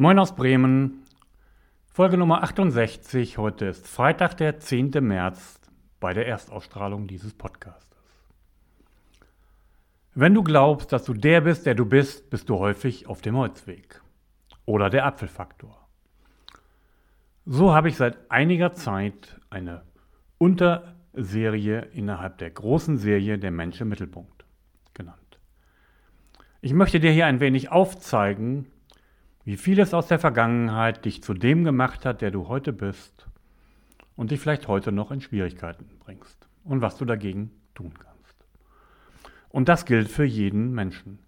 Moin 0.00 0.18
aus 0.18 0.34
Bremen, 0.34 1.04
Folge 1.84 2.16
Nummer 2.16 2.42
68. 2.42 3.36
Heute 3.36 3.66
ist 3.66 3.86
Freitag, 3.86 4.34
der 4.38 4.58
10. 4.58 4.92
März 5.02 5.60
bei 6.00 6.14
der 6.14 6.26
Erstausstrahlung 6.26 7.06
dieses 7.06 7.34
Podcasts. 7.34 7.94
Wenn 10.14 10.32
du 10.32 10.42
glaubst, 10.42 10.94
dass 10.94 11.04
du 11.04 11.12
der 11.12 11.42
bist, 11.42 11.66
der 11.66 11.74
du 11.74 11.84
bist, 11.84 12.30
bist 12.30 12.48
du 12.48 12.58
häufig 12.58 13.08
auf 13.08 13.20
dem 13.20 13.36
Holzweg 13.36 14.00
oder 14.64 14.88
der 14.88 15.04
Apfelfaktor. 15.04 15.86
So 17.44 17.74
habe 17.74 17.90
ich 17.90 17.96
seit 17.98 18.30
einiger 18.30 18.72
Zeit 18.72 19.38
eine 19.50 19.82
Unterserie 20.38 21.90
innerhalb 21.92 22.38
der 22.38 22.52
großen 22.52 22.96
Serie 22.96 23.38
Der 23.38 23.50
Mensch 23.50 23.82
im 23.82 23.90
Mittelpunkt 23.90 24.46
genannt. 24.94 25.38
Ich 26.62 26.72
möchte 26.72 27.00
dir 27.00 27.12
hier 27.12 27.26
ein 27.26 27.40
wenig 27.40 27.70
aufzeigen, 27.70 28.66
wie 29.44 29.56
vieles 29.56 29.94
aus 29.94 30.06
der 30.06 30.18
Vergangenheit 30.18 31.04
dich 31.04 31.22
zu 31.22 31.34
dem 31.34 31.64
gemacht 31.64 32.04
hat, 32.04 32.20
der 32.20 32.30
du 32.30 32.48
heute 32.48 32.72
bist 32.72 33.26
und 34.16 34.30
dich 34.30 34.40
vielleicht 34.40 34.68
heute 34.68 34.92
noch 34.92 35.10
in 35.10 35.20
Schwierigkeiten 35.20 35.86
bringst 36.00 36.48
und 36.64 36.82
was 36.82 36.96
du 36.96 37.04
dagegen 37.04 37.50
tun 37.74 37.94
kannst. 37.98 38.34
Und 39.48 39.68
das 39.68 39.84
gilt 39.84 40.08
für 40.08 40.24
jeden 40.24 40.72
Menschen, 40.72 41.18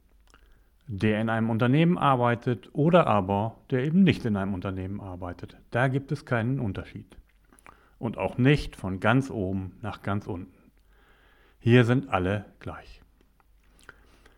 der 0.86 1.20
in 1.20 1.28
einem 1.28 1.50
Unternehmen 1.50 1.96
arbeitet 1.96 2.68
oder 2.72 3.06
aber 3.06 3.56
der 3.70 3.84
eben 3.84 4.02
nicht 4.02 4.24
in 4.24 4.36
einem 4.36 4.54
Unternehmen 4.54 5.00
arbeitet. 5.00 5.56
Da 5.70 5.88
gibt 5.88 6.12
es 6.12 6.26
keinen 6.26 6.60
Unterschied. 6.60 7.16
Und 7.98 8.18
auch 8.18 8.36
nicht 8.36 8.76
von 8.76 9.00
ganz 9.00 9.30
oben 9.30 9.76
nach 9.80 10.02
ganz 10.02 10.26
unten. 10.26 10.52
Hier 11.60 11.84
sind 11.84 12.08
alle 12.08 12.44
gleich. 12.58 13.00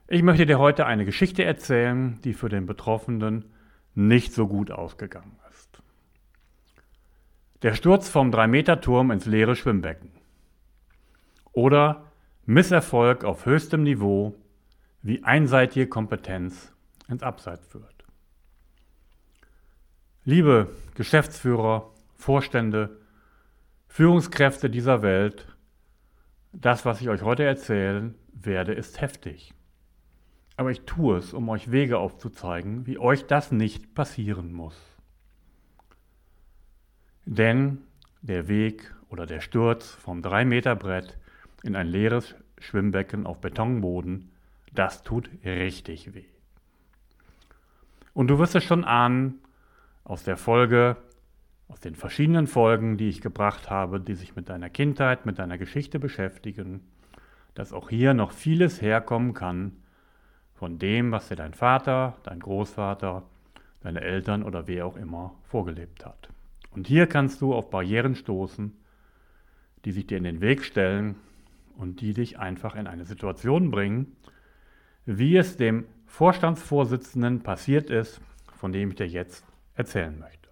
Ich 0.06 0.22
möchte 0.22 0.44
dir 0.44 0.58
heute 0.58 0.84
eine 0.84 1.06
Geschichte 1.06 1.44
erzählen, 1.44 2.20
die 2.22 2.34
für 2.34 2.50
den 2.50 2.66
Betroffenen 2.66 3.46
nicht 3.94 4.32
so 4.32 4.46
gut 4.46 4.70
ausgegangen 4.70 5.36
ist. 5.50 5.82
Der 7.62 7.74
Sturz 7.74 8.08
vom 8.08 8.30
3-Meter-Turm 8.30 9.10
ins 9.10 9.27
leere 9.27 9.56
Schwimmbecken. 9.56 10.10
Oder 11.52 12.10
Misserfolg 12.46 13.24
auf 13.24 13.46
höchstem 13.46 13.82
Niveau, 13.82 14.34
wie 15.02 15.22
einseitige 15.22 15.86
Kompetenz 15.86 16.72
ins 17.08 17.22
Abseits 17.22 17.66
führt. 17.66 18.04
Liebe 20.24 20.69
Geschäftsführer, 20.94 21.91
Vorstände, 22.16 22.98
Führungskräfte 23.88 24.70
dieser 24.70 25.02
Welt, 25.02 25.47
das, 26.52 26.84
was 26.84 27.00
ich 27.00 27.08
euch 27.08 27.22
heute 27.22 27.44
erzählen 27.44 28.14
werde, 28.32 28.72
ist 28.72 29.00
heftig. 29.00 29.54
Aber 30.56 30.70
ich 30.70 30.83
tue 30.83 31.19
es, 31.19 31.33
um 31.33 31.48
euch 31.48 31.70
Wege 31.70 31.98
aufzuzeigen, 31.98 32.86
wie 32.86 32.98
euch 32.98 33.27
das 33.27 33.50
nicht 33.50 33.94
passieren 33.94 34.52
muss. 34.52 34.77
Denn 37.24 37.78
der 38.22 38.48
Weg 38.48 38.94
oder 39.08 39.27
der 39.27 39.41
Sturz 39.41 39.91
vom 39.91 40.20
3-Meter-Brett 40.20 41.19
in 41.62 41.75
ein 41.75 41.88
leeres 41.88 42.34
Schwimmbecken 42.58 43.27
auf 43.27 43.41
Betonboden, 43.41 44.30
das 44.72 45.02
tut 45.02 45.30
richtig 45.44 46.14
weh. 46.14 46.25
Und 48.12 48.28
du 48.28 48.38
wirst 48.38 48.55
es 48.55 48.64
schon 48.64 48.84
ahnen 48.84 49.41
aus 50.05 50.22
der 50.22 50.36
Folge, 50.36 50.97
aus 51.69 51.80
den 51.80 51.94
verschiedenen 51.94 52.47
Folgen, 52.47 52.97
die 52.97 53.08
ich 53.08 53.20
gebracht 53.20 53.70
habe, 53.70 53.98
die 54.00 54.14
sich 54.14 54.36
mit 54.36 54.48
deiner 54.48 54.70
Kindheit, 54.70 55.27
mit 55.27 55.38
deiner 55.38 55.58
Geschichte 55.58 55.98
beschäftigen, 55.98 56.80
dass 57.55 57.72
auch 57.72 57.88
hier 57.88 58.14
noch 58.14 58.32
vieles 58.32 58.82
herkommen 58.82 59.34
kann, 59.34 59.72
von 60.64 60.78
dem, 60.78 61.12
was 61.12 61.28
dir 61.28 61.36
dein 61.36 61.52
Vater, 61.52 62.16
dein 62.22 62.40
Großvater, 62.40 63.22
deine 63.82 64.00
Eltern 64.00 64.42
oder 64.42 64.66
wer 64.66 64.86
auch 64.86 64.96
immer 64.96 65.34
vorgelebt 65.42 66.06
hat. 66.06 66.30
Und 66.70 66.86
hier 66.86 67.06
kannst 67.06 67.42
du 67.42 67.52
auf 67.52 67.68
Barrieren 67.68 68.14
stoßen, 68.14 68.72
die 69.84 69.92
sich 69.92 70.06
dir 70.06 70.16
in 70.16 70.24
den 70.24 70.40
Weg 70.40 70.64
stellen 70.64 71.16
und 71.76 72.00
die 72.00 72.14
dich 72.14 72.38
einfach 72.38 72.76
in 72.76 72.86
eine 72.86 73.04
Situation 73.04 73.70
bringen, 73.70 74.16
wie 75.04 75.36
es 75.36 75.58
dem 75.58 75.84
Vorstandsvorsitzenden 76.06 77.42
passiert 77.42 77.91
ist, 77.91 78.22
von 78.56 78.72
dem 78.72 78.88
ich 78.88 78.97
dir 78.97 79.06
jetzt 79.06 79.44
erzählen 79.74 80.19
möchte. 80.19 80.48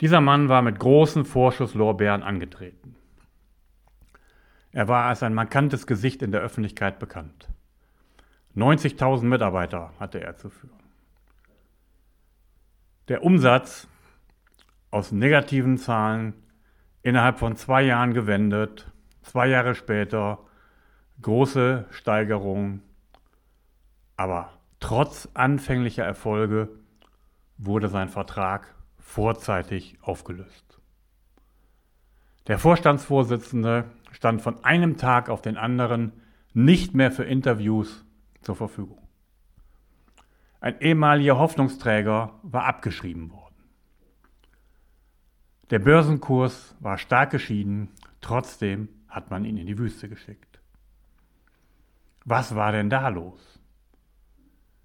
Dieser 0.00 0.22
Mann 0.22 0.48
war 0.48 0.62
mit 0.62 0.78
großen 0.78 1.26
Vorschusslorbeeren 1.26 2.22
angetreten. 2.22 2.96
Er 4.70 4.88
war 4.88 5.04
als 5.04 5.22
ein 5.22 5.34
markantes 5.34 5.86
Gesicht 5.86 6.22
in 6.22 6.32
der 6.32 6.40
Öffentlichkeit 6.40 6.98
bekannt. 6.98 7.52
90.000 8.56 9.24
Mitarbeiter 9.24 9.92
hatte 9.98 10.20
er 10.20 10.36
zu 10.36 10.50
führen. 10.50 10.82
Der 13.08 13.24
Umsatz 13.24 13.88
aus 14.90 15.10
negativen 15.10 15.78
Zahlen 15.78 16.34
innerhalb 17.02 17.38
von 17.38 17.56
zwei 17.56 17.82
Jahren 17.82 18.12
gewendet, 18.12 18.90
zwei 19.22 19.48
Jahre 19.48 19.74
später 19.74 20.38
große 21.20 21.86
Steigerung, 21.90 22.80
aber 24.16 24.52
trotz 24.80 25.28
anfänglicher 25.34 26.04
Erfolge 26.04 26.68
wurde 27.56 27.88
sein 27.88 28.08
Vertrag 28.08 28.74
vorzeitig 28.98 29.98
aufgelöst. 30.02 30.78
Der 32.48 32.58
Vorstandsvorsitzende 32.58 33.84
stand 34.10 34.42
von 34.42 34.62
einem 34.64 34.96
Tag 34.96 35.28
auf 35.28 35.42
den 35.42 35.56
anderen 35.56 36.12
nicht 36.54 36.94
mehr 36.94 37.12
für 37.12 37.24
Interviews 37.24 38.04
zur 38.42 38.56
Verfügung. 38.56 39.08
Ein 40.60 40.80
ehemaliger 40.80 41.38
Hoffnungsträger 41.38 42.38
war 42.42 42.64
abgeschrieben 42.66 43.32
worden. 43.32 43.56
Der 45.70 45.78
Börsenkurs 45.78 46.76
war 46.80 46.98
stark 46.98 47.30
geschieden, 47.30 47.88
trotzdem 48.20 48.88
hat 49.08 49.30
man 49.30 49.44
ihn 49.44 49.56
in 49.56 49.66
die 49.66 49.78
Wüste 49.78 50.08
geschickt. 50.08 50.60
Was 52.24 52.54
war 52.54 52.72
denn 52.72 52.90
da 52.90 53.08
los? 53.08 53.58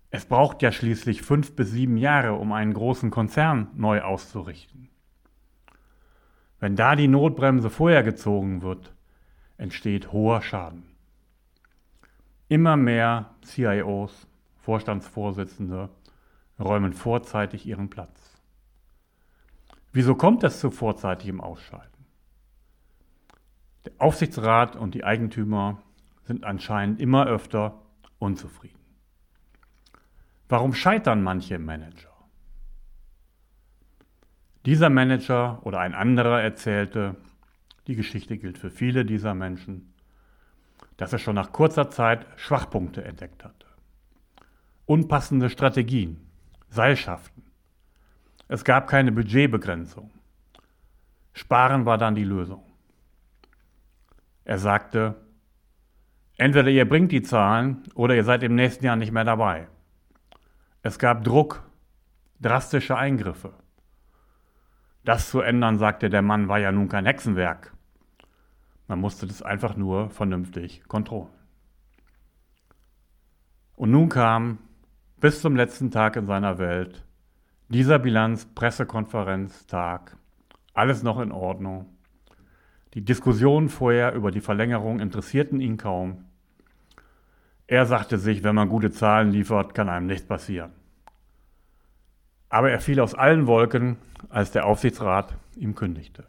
Es 0.09 0.25
braucht 0.25 0.61
ja 0.61 0.71
schließlich 0.71 1.21
fünf 1.21 1.55
bis 1.55 1.71
sieben 1.71 1.97
Jahre, 1.97 2.33
um 2.33 2.53
einen 2.53 2.73
großen 2.73 3.11
Konzern 3.11 3.67
neu 3.75 4.01
auszurichten. 4.01 4.89
Wenn 6.59 6.75
da 6.75 6.95
die 6.95 7.07
Notbremse 7.07 7.69
vorher 7.69 8.01
gezogen 8.01 8.61
wird, 8.61 8.95
entsteht 9.57 10.11
hoher 10.11 10.41
Schaden. 10.41 10.96
Immer 12.49 12.77
mehr 12.77 13.31
CIOs, 13.43 14.27
Vorstandsvorsitzende, 14.59 15.89
räumen 16.59 16.93
vorzeitig 16.93 17.65
ihren 17.65 17.89
Platz. 17.89 18.41
Wieso 19.91 20.15
kommt 20.15 20.43
es 20.43 20.59
zu 20.59 20.71
vorzeitigem 20.71 21.41
Ausscheiden? 21.41 22.05
Der 23.85 23.93
Aufsichtsrat 23.99 24.75
und 24.75 24.95
die 24.95 25.03
Eigentümer 25.03 25.81
sind 26.23 26.43
anscheinend 26.43 26.99
immer 26.99 27.25
öfter 27.25 27.81
unzufrieden. 28.19 28.77
Warum 30.49 30.73
scheitern 30.73 31.23
manche 31.23 31.59
Manager? 31.59 32.13
Dieser 34.65 34.89
Manager 34.89 35.65
oder 35.65 35.79
ein 35.79 35.93
anderer 35.93 36.41
erzählte, 36.41 37.15
die 37.87 37.95
Geschichte 37.95 38.37
gilt 38.37 38.57
für 38.57 38.69
viele 38.69 39.05
dieser 39.05 39.33
Menschen, 39.33 39.93
dass 40.97 41.13
er 41.13 41.19
schon 41.19 41.35
nach 41.35 41.51
kurzer 41.51 41.89
Zeit 41.89 42.25
Schwachpunkte 42.35 43.03
entdeckt 43.03 43.43
hatte. 43.43 43.67
Unpassende 44.85 45.49
Strategien, 45.49 46.19
Seilschaften. 46.69 47.43
Es 48.47 48.63
gab 48.63 48.87
keine 48.87 49.11
Budgetbegrenzung. 49.11 50.11
Sparen 51.33 51.85
war 51.85 51.97
dann 51.97 52.15
die 52.15 52.23
Lösung. 52.23 52.63
Er 54.43 54.57
sagte, 54.57 55.15
entweder 56.37 56.69
ihr 56.69 56.87
bringt 56.87 57.11
die 57.11 57.21
Zahlen 57.21 57.83
oder 57.93 58.15
ihr 58.15 58.23
seid 58.23 58.43
im 58.43 58.55
nächsten 58.55 58.85
Jahr 58.85 58.95
nicht 58.95 59.11
mehr 59.11 59.25
dabei. 59.25 59.67
Es 60.81 60.97
gab 60.97 61.23
Druck, 61.23 61.63
drastische 62.39 62.97
Eingriffe. 62.97 63.53
Das 65.03 65.29
zu 65.29 65.41
ändern, 65.41 65.77
sagte 65.77 66.09
der 66.09 66.21
Mann, 66.21 66.47
war 66.47 66.59
ja 66.59 66.71
nun 66.71 66.89
kein 66.89 67.05
Hexenwerk. 67.05 67.73
Man 68.87 68.99
musste 68.99 69.27
das 69.27 69.41
einfach 69.41 69.75
nur 69.75 70.09
vernünftig 70.09 70.83
kontrollieren. 70.87 71.33
Und 73.75 73.91
nun 73.91 74.07
kam 74.09 74.57
bis 75.19 75.41
zum 75.41 75.55
letzten 75.55 75.91
Tag 75.91 76.15
in 76.15 76.25
seiner 76.25 76.57
Welt 76.57 77.03
dieser 77.69 77.99
Bilanz-Pressekonferenztag, 77.99 80.15
alles 80.73 81.03
noch 81.03 81.19
in 81.19 81.33
Ordnung. 81.33 81.85
Die 82.93 83.03
Diskussionen 83.03 83.67
vorher 83.69 84.13
über 84.13 84.31
die 84.31 84.41
Verlängerung 84.41 84.99
interessierten 84.99 85.59
ihn 85.59 85.77
kaum. 85.77 86.25
Er 87.67 87.85
sagte 87.85 88.17
sich, 88.17 88.43
wenn 88.43 88.55
man 88.55 88.69
gute 88.69 88.89
Zahlen 88.91 89.31
liefert, 89.31 89.75
kann 89.75 89.89
einem 89.89 90.07
nichts 90.07 90.25
passieren. 90.25 90.71
Aber 92.49 92.71
er 92.71 92.79
fiel 92.79 93.01
aus 93.01 93.13
allen 93.13 93.45
Wolken, 93.45 93.97
als 94.29 94.51
der 94.51 94.65
Aufsichtsrat 94.65 95.35
ihm 95.57 95.75
kündigte. 95.75 96.25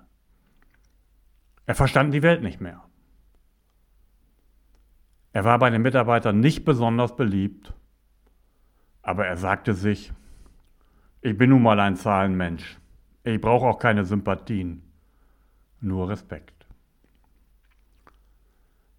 Er 1.69 1.75
verstand 1.75 2.15
die 2.15 2.23
Welt 2.23 2.43
nicht 2.43 2.63
mehr. 2.63 2.83
Er 5.35 5.45
war 5.45 5.59
bei 5.59 5.69
den 5.69 5.83
Mitarbeitern 5.83 6.41
nicht 6.41 6.65
besonders 6.65 7.15
beliebt, 7.15 7.75
aber 9.03 9.27
er 9.27 9.37
sagte 9.37 9.75
sich, 9.75 10.15
Ich 11.21 11.37
bin 11.37 11.51
nun 11.51 11.63
mal 11.63 11.79
ein 11.79 11.97
Zahlenmensch. 11.97 12.79
Ich 13.23 13.39
brauche 13.39 13.67
auch 13.67 13.79
keine 13.79 14.07
Sympathien, 14.07 14.83
nur 15.83 16.09
Respekt. 16.09 16.67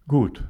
Gut. 0.06 0.48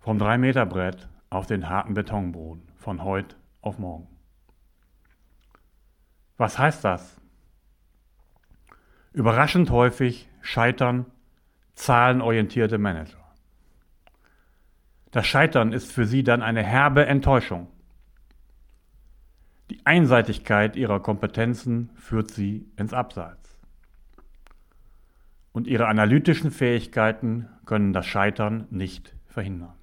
Vom 0.00 0.18
3-Meter-Brett 0.18 1.08
auf 1.30 1.46
den 1.46 1.66
harten 1.66 1.94
Betonboden, 1.94 2.68
von 2.76 3.02
heute 3.04 3.36
auf 3.62 3.78
morgen. 3.78 4.06
Was 6.36 6.58
heißt 6.58 6.84
das? 6.84 7.18
Überraschend 9.18 9.70
häufig 9.70 10.28
scheitern 10.42 11.04
zahlenorientierte 11.74 12.78
Manager. 12.78 13.18
Das 15.10 15.26
Scheitern 15.26 15.72
ist 15.72 15.90
für 15.90 16.06
sie 16.06 16.22
dann 16.22 16.40
eine 16.40 16.62
herbe 16.62 17.04
Enttäuschung. 17.04 17.66
Die 19.70 19.84
Einseitigkeit 19.84 20.76
ihrer 20.76 21.00
Kompetenzen 21.00 21.90
führt 21.96 22.30
sie 22.30 22.68
ins 22.76 22.92
Abseits. 22.92 23.58
Und 25.50 25.66
ihre 25.66 25.88
analytischen 25.88 26.52
Fähigkeiten 26.52 27.48
können 27.66 27.92
das 27.92 28.06
Scheitern 28.06 28.68
nicht 28.70 29.16
verhindern. 29.26 29.74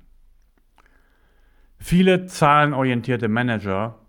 Viele 1.78 2.26
zahlenorientierte 2.28 3.28
Manager 3.28 4.00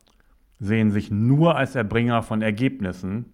sehen 0.60 0.92
sich 0.92 1.10
nur 1.10 1.56
als 1.56 1.74
Erbringer 1.74 2.22
von 2.22 2.42
Ergebnissen 2.42 3.32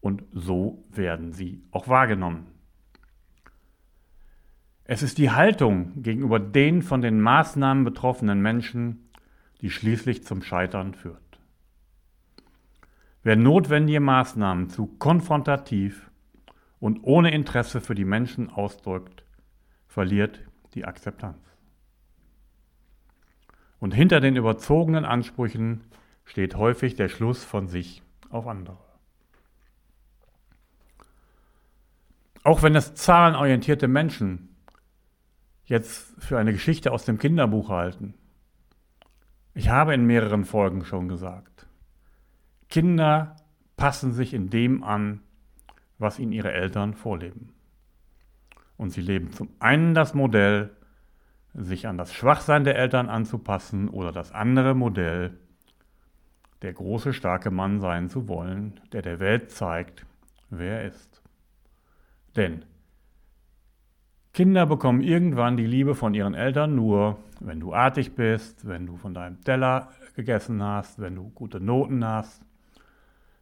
und 0.00 0.24
so 0.32 0.84
werden 0.90 1.32
sie 1.32 1.62
auch 1.70 1.88
wahrgenommen. 1.88 2.46
Es 4.84 5.02
ist 5.02 5.18
die 5.18 5.30
Haltung 5.30 6.02
gegenüber 6.02 6.40
den 6.40 6.82
von 6.82 7.02
den 7.02 7.20
Maßnahmen 7.20 7.84
betroffenen 7.84 8.40
Menschen, 8.40 9.10
die 9.60 9.70
schließlich 9.70 10.24
zum 10.24 10.42
Scheitern 10.42 10.94
führt. 10.94 11.20
Wer 13.22 13.36
notwendige 13.36 14.00
Maßnahmen 14.00 14.70
zu 14.70 14.86
konfrontativ 14.86 16.10
und 16.80 17.00
ohne 17.02 17.32
Interesse 17.32 17.82
für 17.82 17.94
die 17.94 18.06
Menschen 18.06 18.48
ausdrückt, 18.48 19.24
verliert 19.86 20.40
die 20.74 20.86
Akzeptanz. 20.86 21.38
Und 23.80 23.92
hinter 23.92 24.20
den 24.20 24.36
überzogenen 24.36 25.04
Ansprüchen 25.04 25.82
steht 26.24 26.56
häufig 26.56 26.94
der 26.94 27.08
Schluss 27.08 27.44
von 27.44 27.68
sich 27.68 28.02
auf 28.30 28.46
andere. 28.46 28.87
Auch 32.44 32.62
wenn 32.62 32.74
es 32.74 32.94
zahlenorientierte 32.94 33.88
Menschen 33.88 34.56
jetzt 35.64 36.14
für 36.18 36.38
eine 36.38 36.52
Geschichte 36.52 36.92
aus 36.92 37.04
dem 37.04 37.18
Kinderbuch 37.18 37.68
halten. 37.68 38.14
Ich 39.54 39.68
habe 39.68 39.94
in 39.94 40.06
mehreren 40.06 40.44
Folgen 40.44 40.84
schon 40.84 41.08
gesagt, 41.08 41.66
Kinder 42.68 43.36
passen 43.76 44.12
sich 44.12 44.34
in 44.34 44.50
dem 44.50 44.82
an, 44.82 45.20
was 45.98 46.18
ihnen 46.18 46.32
ihre 46.32 46.52
Eltern 46.52 46.94
vorleben. 46.94 47.52
Und 48.76 48.90
sie 48.90 49.00
leben 49.00 49.32
zum 49.32 49.48
einen 49.58 49.94
das 49.94 50.14
Modell, 50.14 50.70
sich 51.54 51.86
an 51.86 51.98
das 51.98 52.14
Schwachsein 52.14 52.64
der 52.64 52.76
Eltern 52.76 53.08
anzupassen 53.08 53.88
oder 53.88 54.12
das 54.12 54.32
andere 54.32 54.74
Modell, 54.74 55.38
der 56.62 56.72
große, 56.72 57.12
starke 57.12 57.50
Mann 57.50 57.80
sein 57.80 58.08
zu 58.08 58.28
wollen, 58.28 58.80
der 58.92 59.02
der 59.02 59.18
Welt 59.20 59.50
zeigt, 59.50 60.06
wer 60.50 60.82
er 60.82 60.88
ist. 60.88 61.17
Denn 62.38 62.64
Kinder 64.32 64.64
bekommen 64.64 65.00
irgendwann 65.00 65.56
die 65.56 65.66
Liebe 65.66 65.96
von 65.96 66.14
ihren 66.14 66.34
Eltern 66.34 66.76
nur, 66.76 67.18
wenn 67.40 67.58
du 67.58 67.74
artig 67.74 68.14
bist, 68.14 68.68
wenn 68.68 68.86
du 68.86 68.96
von 68.96 69.12
deinem 69.12 69.40
Teller 69.40 69.88
gegessen 70.14 70.62
hast, 70.62 71.00
wenn 71.00 71.16
du 71.16 71.30
gute 71.30 71.58
Noten 71.58 72.04
hast, 72.04 72.44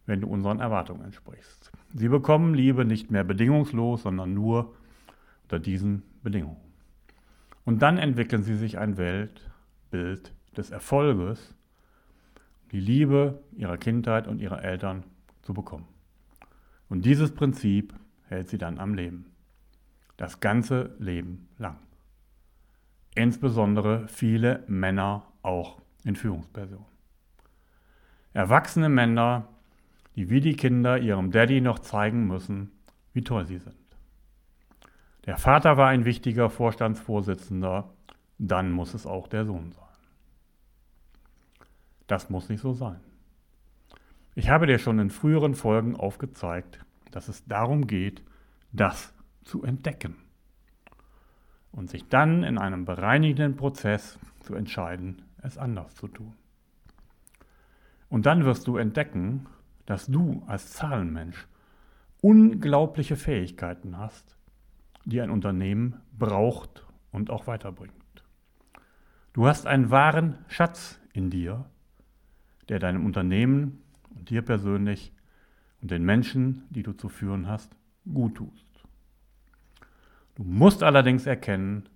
wenn 0.07 0.23
du 0.23 0.29
unseren 0.29 0.61
Erwartungen 0.61 1.03
entsprichst. 1.03 1.71
Sie 1.93 2.09
bekommen 2.09 2.55
Liebe 2.55 2.87
nicht 2.87 3.11
mehr 3.11 3.23
bedingungslos, 3.23 4.05
sondern 4.05 4.33
nur 4.33 4.75
unter 5.43 5.59
diesen 5.59 6.03
Bedingungen. 6.23 6.57
Und 7.67 7.83
dann 7.83 7.99
entwickeln 7.99 8.45
sie 8.45 8.57
sich 8.57 8.79
ein 8.79 8.97
Weltbild 8.97 10.33
des 10.57 10.71
Erfolges, 10.71 11.55
die 12.73 12.81
Liebe 12.81 13.41
ihrer 13.59 13.77
Kindheit 13.77 14.27
und 14.27 14.41
ihrer 14.41 14.65
Eltern 14.65 15.05
zu 15.43 15.53
bekommen. 15.53 15.87
Und 16.89 17.05
dieses 17.05 17.35
Prinzip 17.35 17.93
hält 18.29 18.49
sie 18.49 18.59
dann 18.59 18.79
am 18.79 18.95
Leben. 18.95 19.27
Das 20.17 20.41
ganze 20.41 20.95
Leben 20.99 21.49
lang. 21.59 21.79
Insbesondere 23.15 24.09
viele 24.09 24.65
Männer 24.67 25.23
auch 25.43 25.81
in 26.05 26.17
Führungspersonen. 26.17 26.85
Erwachsene 28.33 28.89
Männer, 28.89 29.49
die 30.15 30.29
wie 30.29 30.41
die 30.41 30.57
Kinder 30.57 30.99
ihrem 30.99 31.31
Daddy 31.31 31.61
noch 31.61 31.79
zeigen 31.79 32.27
müssen, 32.27 32.71
wie 33.13 33.25
toll 33.25 33.47
sie 33.47 33.59
sind. 33.59 33.77
Der 35.25 35.39
Vater 35.39 35.77
war 35.77 35.89
ein 35.89 36.05
wichtiger 36.05 36.51
Vorstandsvorsitzender, 36.51 37.91
dann 38.39 38.71
muss 38.71 38.95
es 38.95 39.07
auch 39.07 39.29
der 39.29 39.45
Sohn 39.45 39.73
sein. 39.73 39.85
Das 42.07 42.31
muss 42.31 42.49
nicht 42.49 42.61
so 42.61 42.75
sein. 42.75 43.01
Ich 44.35 44.51
habe 44.51 44.67
dir 44.67 44.79
schon 44.79 44.99
in 44.99 45.11
früheren 45.11 45.55
Folgen 45.55 45.97
aufgezeigt, 45.97 46.85
dass 47.17 47.29
es 47.29 47.47
darum 47.47 47.87
geht, 47.87 48.23
das 48.73 49.15
zu 49.43 49.63
entdecken 49.63 50.17
und 51.73 51.89
sich 51.89 52.11
dann 52.11 52.43
in 52.43 52.59
einem 52.59 52.85
bereinigenden 52.85 53.57
Prozess 53.57 54.19
zu 54.41 54.55
entscheiden, 54.55 55.23
es 55.41 55.57
anders 55.57 55.95
zu 55.95 56.09
tun. 56.09 56.35
Und 58.11 58.27
dann 58.27 58.45
wirst 58.45 58.67
du 58.67 58.77
entdecken, 58.77 59.47
dass 59.87 60.09
du 60.09 60.43
als 60.47 60.73
Zahlenmensch 60.73 61.47
unglaubliche 62.21 63.17
Fähigkeiten 63.17 63.97
hast, 63.97 64.37
die 65.07 65.23
ein 65.23 65.31
Unternehmen 65.31 66.03
braucht 66.19 66.85
und 67.13 67.31
auch 67.31 67.47
weiterbringt. 67.47 67.95
Du 69.33 69.47
hast 69.47 69.67
einen 69.67 69.91
wahren 69.91 70.37
Schatz 70.49 71.01
in 71.15 71.31
dir, 71.31 71.65
der 72.69 72.79
deinem 72.79 73.07
Unternehmen 73.07 73.83
und 74.11 74.29
dir 74.29 74.43
persönlich 74.43 75.15
und 75.83 75.91
den 75.91 76.05
Menschen, 76.05 76.63
die 76.71 76.83
du 76.83 76.93
zu 76.93 77.09
führen 77.09 77.47
hast, 77.47 77.77
gut 78.13 78.37
tust. 78.37 78.67
Du 80.35 80.45
musst 80.45 80.83
allerdings 80.83 81.27
erkennen, 81.27 81.89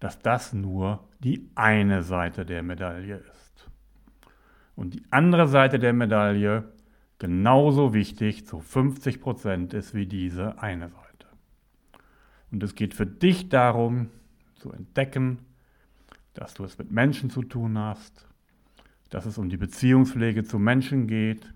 dass 0.00 0.18
das 0.18 0.52
nur 0.52 1.08
die 1.20 1.48
eine 1.54 2.02
Seite 2.02 2.44
der 2.44 2.62
Medaille 2.62 3.16
ist. 3.16 3.68
Und 4.74 4.94
die 4.94 5.02
andere 5.10 5.48
Seite 5.48 5.78
der 5.78 5.92
Medaille 5.92 6.64
genauso 7.18 7.94
wichtig 7.94 8.46
zu 8.46 8.60
50 8.60 9.20
Prozent 9.20 9.72
ist 9.72 9.94
wie 9.94 10.06
diese 10.06 10.60
eine 10.60 10.88
Seite. 10.88 11.26
Und 12.50 12.62
es 12.62 12.74
geht 12.74 12.94
für 12.94 13.06
dich 13.06 13.48
darum, 13.48 14.10
zu 14.56 14.72
entdecken, 14.72 15.38
dass 16.34 16.54
du 16.54 16.64
es 16.64 16.76
mit 16.78 16.90
Menschen 16.90 17.30
zu 17.30 17.42
tun 17.42 17.78
hast, 17.78 18.26
dass 19.10 19.26
es 19.26 19.38
um 19.38 19.48
die 19.48 19.56
Beziehungspflege 19.56 20.44
zu 20.44 20.58
Menschen 20.58 21.06
geht, 21.06 21.52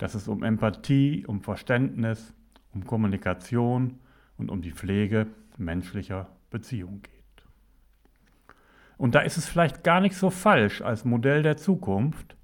dass 0.00 0.14
es 0.14 0.28
um 0.28 0.42
Empathie, 0.42 1.26
um 1.26 1.42
Verständnis, 1.42 2.32
um 2.72 2.86
Kommunikation 2.86 4.00
und 4.38 4.50
um 4.50 4.62
die 4.62 4.72
Pflege 4.72 5.26
menschlicher 5.58 6.28
Beziehungen 6.48 7.02
geht. 7.02 7.12
Und 8.96 9.14
da 9.14 9.20
ist 9.20 9.36
es 9.36 9.46
vielleicht 9.46 9.84
gar 9.84 10.00
nicht 10.00 10.16
so 10.16 10.30
falsch 10.30 10.80
als 10.80 11.04
Modell 11.04 11.42
der 11.42 11.58
Zukunft, 11.58 12.34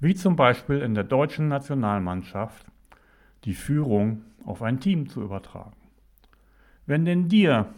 wie 0.00 0.16
zum 0.16 0.34
Beispiel 0.34 0.80
in 0.80 0.94
der 0.94 1.04
deutschen 1.04 1.46
Nationalmannschaft, 1.46 2.66
die 3.44 3.54
Führung 3.54 4.22
auf 4.44 4.60
ein 4.60 4.80
Team 4.80 5.08
zu 5.08 5.22
übertragen. 5.22 5.76
Wenn 6.86 7.04
denn 7.04 7.28
dir 7.28 7.72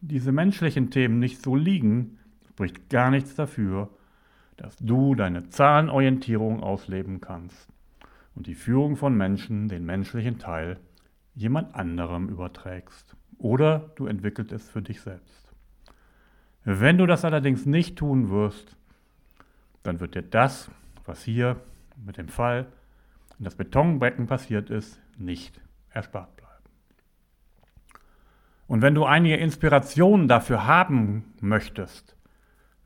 diese 0.00 0.32
menschlichen 0.32 0.90
Themen 0.90 1.18
nicht 1.18 1.42
so 1.42 1.54
liegen, 1.54 2.18
spricht 2.48 2.88
gar 2.88 3.10
nichts 3.10 3.34
dafür, 3.34 3.90
dass 4.56 4.74
du 4.76 5.14
deine 5.14 5.50
Zahlenorientierung 5.50 6.62
ausleben 6.62 7.20
kannst 7.20 7.68
und 8.38 8.46
die 8.46 8.54
Führung 8.54 8.94
von 8.94 9.16
Menschen, 9.16 9.68
den 9.68 9.84
menschlichen 9.84 10.38
Teil, 10.38 10.78
jemand 11.34 11.74
anderem 11.74 12.28
überträgst. 12.28 13.16
Oder 13.36 13.90
du 13.96 14.06
entwickelst 14.06 14.52
es 14.52 14.70
für 14.70 14.80
dich 14.80 15.00
selbst. 15.00 15.52
Wenn 16.62 16.98
du 16.98 17.06
das 17.06 17.24
allerdings 17.24 17.66
nicht 17.66 17.98
tun 17.98 18.30
wirst, 18.30 18.76
dann 19.82 19.98
wird 19.98 20.14
dir 20.14 20.22
das, 20.22 20.70
was 21.04 21.24
hier 21.24 21.56
mit 21.96 22.16
dem 22.16 22.28
Fall 22.28 22.66
in 23.40 23.44
das 23.44 23.56
Betonbecken 23.56 24.28
passiert 24.28 24.70
ist, 24.70 25.00
nicht 25.18 25.60
erspart 25.90 26.36
bleiben. 26.36 26.64
Und 28.68 28.82
wenn 28.82 28.94
du 28.94 29.04
einige 29.04 29.34
Inspirationen 29.34 30.28
dafür 30.28 30.64
haben 30.64 31.34
möchtest, 31.40 32.14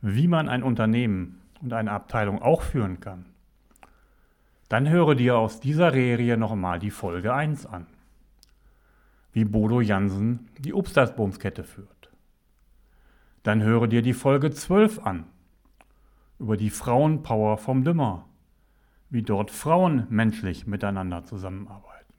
wie 0.00 0.28
man 0.28 0.48
ein 0.48 0.62
Unternehmen 0.62 1.42
und 1.60 1.74
eine 1.74 1.90
Abteilung 1.90 2.40
auch 2.40 2.62
führen 2.62 3.00
kann, 3.00 3.26
dann 4.72 4.88
höre 4.88 5.14
dir 5.14 5.36
aus 5.36 5.60
dieser 5.60 5.92
Serie 5.92 6.38
nochmal 6.38 6.78
die 6.78 6.90
Folge 6.90 7.34
1 7.34 7.66
an. 7.66 7.86
Wie 9.30 9.44
Bodo 9.44 9.82
Jansen 9.82 10.48
die 10.60 10.72
Obstasbumskette 10.72 11.62
führt. 11.62 12.10
Dann 13.42 13.62
höre 13.62 13.86
dir 13.86 14.00
die 14.00 14.14
Folge 14.14 14.50
12 14.50 15.00
an. 15.00 15.26
Über 16.38 16.56
die 16.56 16.70
Frauenpower 16.70 17.58
vom 17.58 17.84
Dümmer. 17.84 18.24
wie 19.10 19.20
dort 19.20 19.50
Frauen 19.50 20.06
menschlich 20.08 20.66
miteinander 20.66 21.22
zusammenarbeiten. 21.22 22.14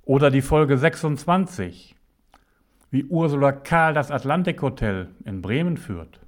Oder 0.00 0.30
die 0.30 0.40
Folge 0.40 0.78
26, 0.78 1.94
wie 2.90 3.04
Ursula 3.04 3.52
Karl 3.52 3.92
das 3.92 4.10
Atlantik 4.10 4.62
Hotel 4.62 5.10
in 5.26 5.42
Bremen 5.42 5.76
führt 5.76 6.20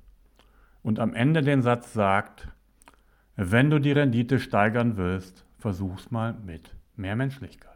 und 0.83 1.01
am 1.01 1.15
Ende 1.15 1.41
den 1.41 1.63
Satz 1.63 1.95
sagt, 1.95 2.49
wenn 3.37 3.71
du 3.71 3.79
die 3.79 3.93
Rendite 3.93 4.39
steigern 4.39 4.97
willst, 4.97 5.45
versuch's 5.59 6.11
mal 6.11 6.35
mit 6.45 6.75
mehr 6.97 7.17
Menschlichkeit. 7.17 7.73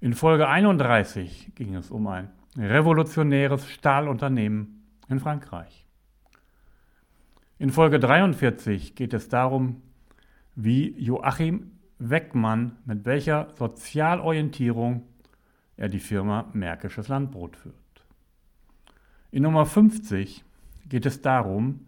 In 0.00 0.12
Folge 0.12 0.48
31 0.48 1.52
ging 1.54 1.74
es 1.74 1.90
um 1.90 2.06
ein 2.08 2.30
revolutionäres 2.56 3.68
Stahlunternehmen 3.70 4.82
in 5.08 5.20
Frankreich. 5.20 5.86
In 7.58 7.70
Folge 7.70 7.98
43 7.98 8.94
geht 8.94 9.14
es 9.14 9.28
darum, 9.28 9.82
wie 10.54 10.90
Joachim 10.98 11.70
Weckmann 11.98 12.76
mit 12.84 13.04
welcher 13.04 13.48
Sozialorientierung 13.56 15.04
er 15.76 15.88
die 15.88 16.00
Firma 16.00 16.50
Märkisches 16.52 17.08
Landbrot 17.08 17.56
führt. 17.56 17.74
In 19.30 19.42
Nummer 19.42 19.64
50 19.64 20.44
geht 20.88 21.06
es 21.06 21.22
darum, 21.22 21.86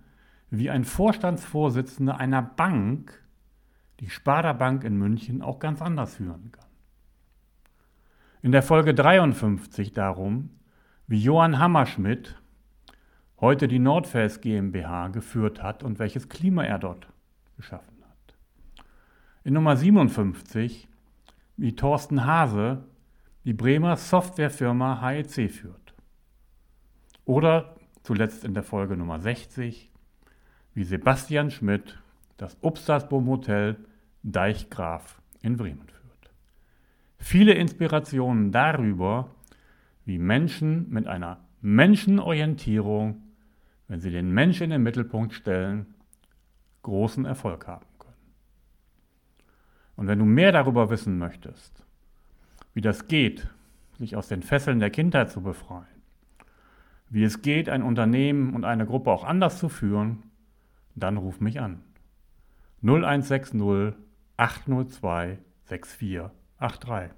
wie 0.50 0.70
ein 0.70 0.84
Vorstandsvorsitzender 0.84 2.18
einer 2.18 2.42
Bank 2.42 3.22
die 4.00 4.10
Sparda 4.10 4.52
Bank 4.52 4.84
in 4.84 4.96
München 4.96 5.42
auch 5.42 5.58
ganz 5.58 5.82
anders 5.82 6.16
führen 6.16 6.52
kann. 6.52 6.66
In 8.42 8.52
der 8.52 8.62
Folge 8.62 8.94
53 8.94 9.92
darum, 9.92 10.50
wie 11.06 11.20
Johann 11.20 11.58
Hammerschmidt 11.58 12.40
heute 13.40 13.66
die 13.66 13.78
Nordfels 13.78 14.40
GmbH 14.40 15.08
geführt 15.08 15.62
hat 15.62 15.82
und 15.82 15.98
welches 15.98 16.28
Klima 16.28 16.64
er 16.64 16.78
dort 16.78 17.08
geschaffen 17.56 17.96
hat. 18.02 18.36
In 19.42 19.54
Nummer 19.54 19.76
57, 19.76 20.88
wie 21.56 21.74
Thorsten 21.74 22.24
Hase 22.24 22.84
die 23.44 23.54
Bremer 23.54 23.96
Softwarefirma 23.96 25.00
HEC 25.00 25.50
führt. 25.50 25.94
Oder 27.24 27.76
zuletzt 28.02 28.44
in 28.44 28.54
der 28.54 28.62
Folge 28.62 28.96
Nummer 28.96 29.18
60, 29.18 29.87
wie 30.74 30.84
Sebastian 30.84 31.50
Schmidt 31.50 31.98
das 32.36 32.56
Upstasboom 32.62 33.26
Hotel 33.28 33.76
Deichgraf 34.22 35.20
in 35.42 35.56
Bremen 35.56 35.88
führt. 35.88 36.30
Viele 37.18 37.54
Inspirationen 37.54 38.52
darüber, 38.52 39.30
wie 40.04 40.18
Menschen 40.18 40.88
mit 40.90 41.06
einer 41.06 41.40
Menschenorientierung, 41.60 43.22
wenn 43.88 44.00
sie 44.00 44.10
den 44.10 44.30
Menschen 44.30 44.64
in 44.64 44.70
den 44.70 44.82
Mittelpunkt 44.82 45.34
stellen, 45.34 45.86
großen 46.82 47.24
Erfolg 47.24 47.66
haben 47.66 47.86
können. 47.98 48.14
Und 49.96 50.06
wenn 50.06 50.18
du 50.18 50.24
mehr 50.24 50.52
darüber 50.52 50.90
wissen 50.90 51.18
möchtest, 51.18 51.84
wie 52.74 52.80
das 52.80 53.08
geht, 53.08 53.48
sich 53.98 54.14
aus 54.14 54.28
den 54.28 54.42
Fesseln 54.42 54.78
der 54.78 54.90
Kindheit 54.90 55.30
zu 55.30 55.42
befreien, 55.42 55.86
wie 57.10 57.24
es 57.24 57.42
geht, 57.42 57.68
ein 57.68 57.82
Unternehmen 57.82 58.54
und 58.54 58.64
eine 58.64 58.86
Gruppe 58.86 59.10
auch 59.10 59.24
anders 59.24 59.58
zu 59.58 59.68
führen, 59.68 60.22
dann 61.00 61.16
ruf 61.16 61.40
mich 61.40 61.60
an. 61.60 61.82
0160 62.82 63.94
802 64.36 65.38
6483. 65.64 67.10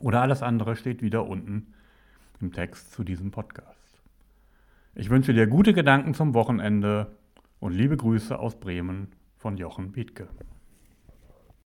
Oder 0.00 0.22
alles 0.22 0.42
andere 0.42 0.76
steht 0.76 1.02
wieder 1.02 1.26
unten 1.26 1.74
im 2.40 2.52
Text 2.52 2.92
zu 2.92 3.04
diesem 3.04 3.30
Podcast. 3.30 4.02
Ich 4.94 5.10
wünsche 5.10 5.34
dir 5.34 5.46
gute 5.46 5.72
Gedanken 5.72 6.14
zum 6.14 6.34
Wochenende 6.34 7.16
und 7.60 7.72
liebe 7.72 7.96
Grüße 7.96 8.38
aus 8.38 8.58
Bremen 8.58 9.08
von 9.36 9.56
Jochen 9.56 9.92
Bietke. 9.92 10.28